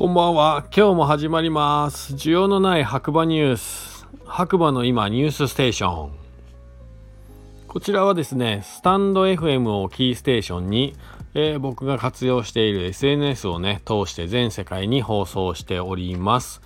[0.00, 0.64] こんばんは。
[0.74, 2.14] 今日も始まります。
[2.14, 4.06] 需要のない白馬ニュース。
[4.24, 6.12] 白馬の今ニュースステーション。
[7.68, 10.96] こちらはですね、スタンド FM をキーステーションに、
[11.34, 16.62] えー僕が活用している SNS をね、通して全世界に放送しております。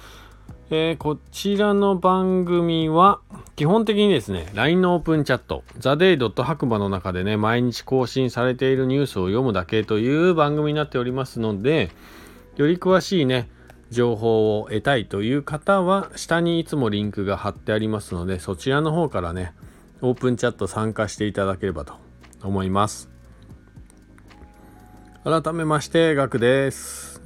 [0.71, 3.19] えーこちらの番組は、
[3.57, 6.45] 基本的にですね、LINE のオープンチャット、theday.
[6.45, 11.91] 白馬の中でね、毎日更新されているニュースを読むだけという番組になっておりますので、
[12.57, 13.49] より詳しいね、
[13.91, 19.53] 情報を得たいという方は、下にいつもリンクが貼ってありますので、そちらの方からね、
[20.03, 21.95] オープンチャット参加していただければと
[22.43, 23.11] 思います。
[25.25, 27.23] 改めまして、ガクです。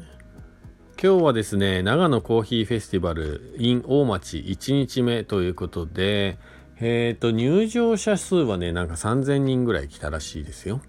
[1.03, 6.39] 今日はですね、長野コーヒーフェスティバル in 大町1日目ということで、
[6.81, 10.81] えっ、と、入場者数はね、なんか3000人ぐらい来たらしいですよ。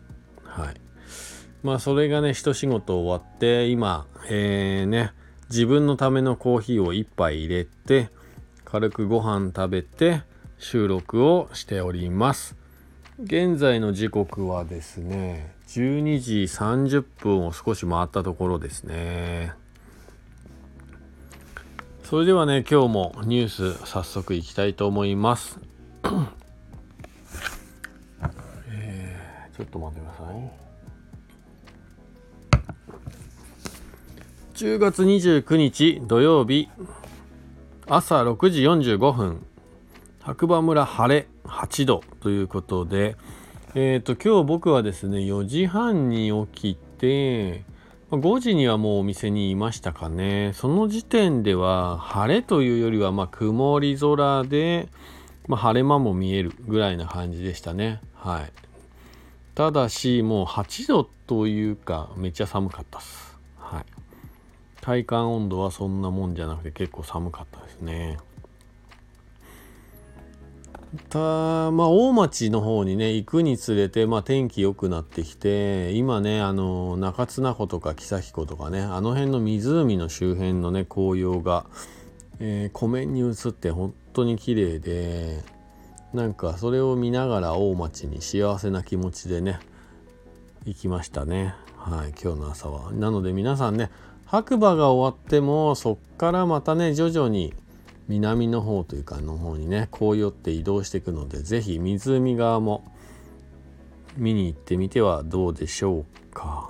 [0.44, 0.89] はい。
[1.64, 5.12] まあそれがね一仕事終わって今えー、ね
[5.50, 8.10] 自分のためのコーヒーを一杯入れて
[8.66, 10.22] 軽くご飯食べて
[10.58, 12.56] 収録をしております。
[13.22, 19.54] 現在の時刻はですね12時30分を少し回ったところですね。
[22.04, 25.60] それではね今日もニュース早速いきたいと思います。
[28.70, 30.69] えーちょっと待ってください。
[34.60, 36.68] 10月29日土曜日
[37.88, 39.46] 朝6時45分。
[40.20, 43.16] 白馬村晴れ8度ということで
[43.74, 47.64] えっ、と今日僕はですね4時半に起きて
[48.12, 50.52] 5時にはもうお店にいましたかね。
[50.54, 54.90] その時点では晴れというよりはま曇り空で、
[55.48, 58.02] まあ、晴れ間も見えるぐらいな感じでしたね。
[58.14, 58.52] はい。
[59.56, 63.39] ただしもう8度というかめっちゃ寒かったっす。
[64.90, 68.18] 体感温度はそんなもんじゃなくて結構寒かったですね。
[71.10, 81.68] たまあ大町の方にね行くにつれて、まあ、天気良くなってきて今ねあの中綱湖とか木崎湖とかねあの辺の湖の周辺のね紅葉が、
[82.40, 85.44] えー湖面に映って本当に綺麗で
[86.16, 89.60] なんかそれを見ながら大町に幸せな気持ちでね
[90.66, 91.54] 行きましたね。
[91.78, 92.92] はい今日の朝は。
[92.92, 93.92] なので皆さんね
[94.30, 97.52] 白馬が終わってもそっからまたね徐々に
[98.08, 102.84] 南の方というかの方にね紅葉って移動していくので是非湖側も
[104.18, 106.70] 見に行ってみてはどうでしょうか。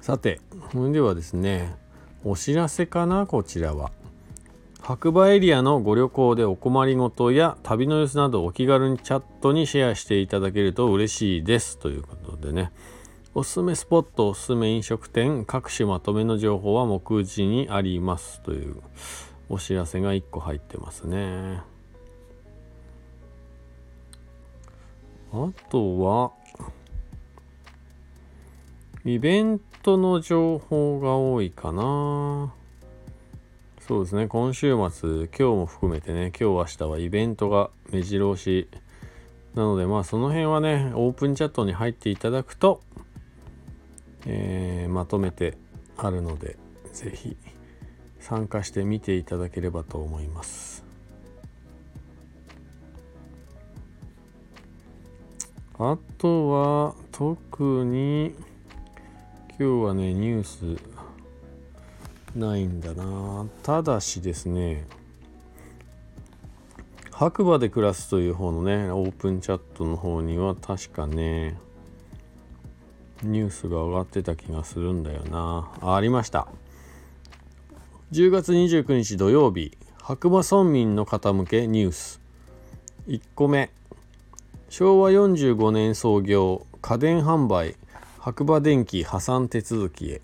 [0.00, 1.74] さてそれではですね
[2.24, 3.90] お知らせかなこちらは。
[4.80, 11.76] 白馬エリアのご旅行でお困りごとや旅の様子などお気軽にチャットにシェアしていただけると嬉しいです。
[11.76, 12.70] ということでね。
[13.32, 18.82] おすすめスポットおすすめ飲食店各種まとめの情報は目次にありますという
[19.48, 21.60] お知らせが1個入ってますね。
[25.32, 26.32] あとは
[29.04, 32.52] イベントの情報が多いかな。
[33.80, 38.68] そうですね今週末今日も含めてね今日明日はイベントが目白押し
[39.54, 42.82] なのでまあその辺はねオープンチャットに入っていただくと
[44.26, 45.56] えーまとめて
[45.96, 46.56] あるので
[46.92, 47.36] ぜひ
[48.18, 50.84] 参加してみていただければと思います。
[55.78, 58.34] あとは特に
[59.58, 60.82] 今日はねニュース
[62.36, 63.46] ないんだな。
[63.62, 64.86] ただしですね
[67.10, 71.58] 白馬で暮らすという方のねオープンチャットの方には確かね
[73.22, 75.70] ニュースが上がってた気がするんだよな。
[75.80, 76.48] あありました。
[78.12, 82.20] 10月29日土曜日白馬村民の方向けニュース。
[83.06, 83.70] 1個目。
[84.68, 87.76] 昭和45年創業家電販売
[88.18, 90.22] 白馬電機破産手続きへ。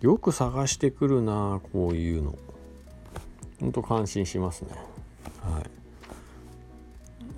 [0.00, 2.36] よく探してくるなこういうの。
[3.60, 4.70] ほんと感心しますね。
[5.40, 5.70] はい。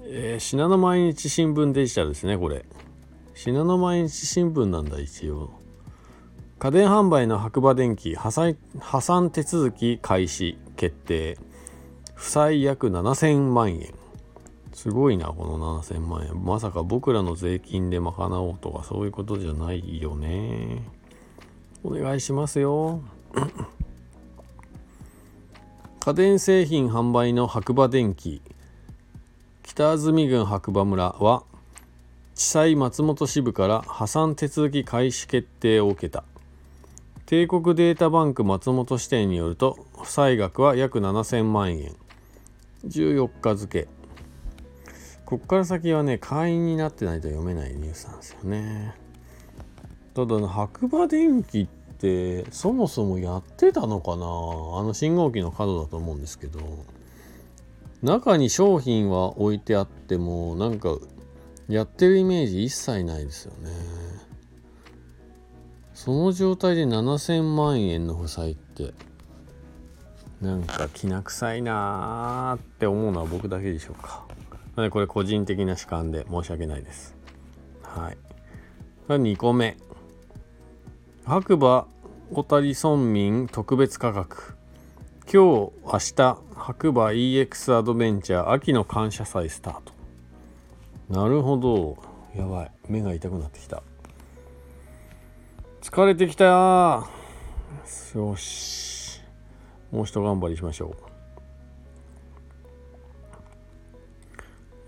[0.06, 2.64] えー、信濃毎日新聞デジタルですねこれ。
[3.34, 5.50] 信濃毎日新聞なんだ一応。
[6.60, 11.36] 家電販売の白馬電機破産破産手続き開始決定。
[12.14, 13.92] 負債約7000万円。
[14.72, 16.44] すごいなこの7000万円。
[16.44, 20.84] まさか僕らの税金で賄おうとかそういうことじゃないよね。
[21.82, 23.00] お願いしますよ。
[25.98, 28.42] 家電製品販売の白馬電機。
[29.64, 31.42] 北安住郡白馬村は
[32.34, 36.24] 地裁松本支部から破産手続き開始決定を受けた。
[37.26, 41.94] 帝国データバンク松本支店によると負債額は約7000万円。
[42.88, 43.86] 14日付。
[45.24, 48.94] こっから先はね会員になってないと読めないニュースなんですよね。
[50.14, 51.66] ただの白馬電機っ
[51.98, 54.26] てそもそもやってたのかな？
[54.26, 56.58] あの信号機の角だと思うんですけど。
[58.02, 60.98] 中に商品は置いてあってもなんか
[61.68, 63.70] やってるイメージ一切ないですよね。
[65.94, 68.92] その状態で7000万円の負債って
[70.42, 74.26] なんかきな臭いなーって思うのは僕だけでしょうか。
[74.90, 77.16] これ個人的な主観で申し訳ないです。
[77.82, 78.18] はい。
[79.08, 79.76] 2個目。
[81.24, 81.86] 白馬
[82.32, 84.56] 小谷村民特別価格。
[85.32, 89.93] 今日明日白馬 EX アドベンチャー秋の感謝祭スタート。
[91.08, 91.98] なるほど。
[92.36, 92.70] やばい。
[92.88, 93.82] 目が痛くなってきた。
[95.82, 97.06] 疲れてきた。
[98.14, 99.20] よし。
[99.92, 101.14] もう一頑張りしましょう。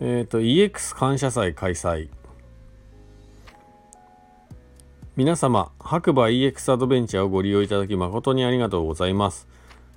[0.01, 2.09] えっ、ー、と EX 感謝祭開催。
[5.17, 9.49] 皆様白馬 EX アドベンチャーをご利用いただき誠にありがとうございます。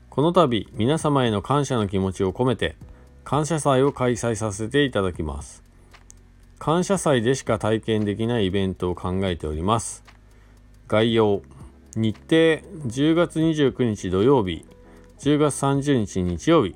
[0.10, 2.76] この度皆様への感謝の気持ちを込めて
[3.24, 5.69] 感謝祭を開催させていただきます。
[6.60, 10.04] 感謝祭でしか体験できないイベントを考えております。
[10.90, 11.42] 概要
[11.96, 12.36] 日程
[12.86, 14.66] 10月29日土曜日
[15.20, 16.76] 10月30日日曜日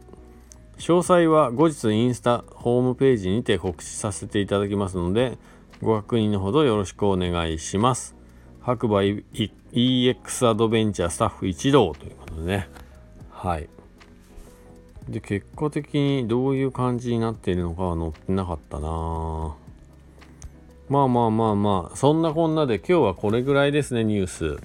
[0.77, 5.37] 詳細は後日インスタホームページにて告知させていただきますので
[5.81, 8.15] ご確認のほどよろしくお願いします。
[8.61, 12.69] 白馬 EX アドベンチャースタッフ一同ということでね。
[13.29, 13.67] はい。
[15.09, 19.62] で、結果的にどういう感じになっているのかは載ってなかったなぁ
[20.89, 24.57] まあまあまあまあ、そんなこんなで今日はこれぐらいですね、ニュース。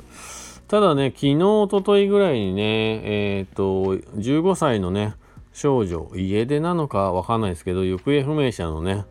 [0.66, 5.14] ただね、昨日、おとといぐらいにね、えっ、と、15歳のね、
[5.52, 9.04] 少女、家出なのかわかんないですけど、行方不明者のね、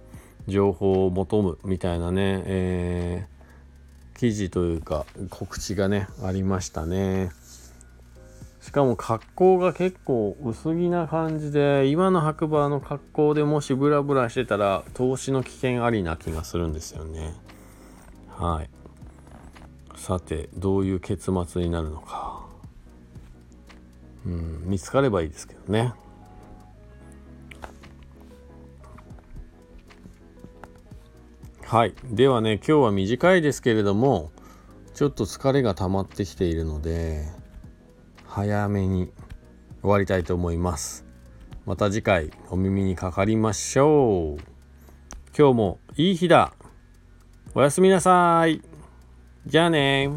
[0.48, 7.32] 情報を求むみたいなね、えー、記事というか告知がね、ありましたね。
[8.68, 17.34] しかも格好が結構薄着な感じで今の白馬の格好でもしブラブラしてたら投資の危険ありな気がするんですよね。
[18.28, 18.70] はい。
[19.96, 22.46] さてどういう結末になるのか。
[24.26, 25.94] うん見つかればいいですけどね。
[31.64, 31.94] はい。
[32.04, 34.30] ではね今日は短いですけれども
[34.94, 37.37] ちょっと疲れが溜まってきているので
[38.38, 39.12] 早めに
[39.82, 41.08] 終わりたいと思います。
[41.66, 44.42] また次回お耳にかかりましょう。
[45.36, 46.54] 今日もいい日だ。
[47.56, 48.62] おやすみなさい。
[49.48, 50.12] じゃあね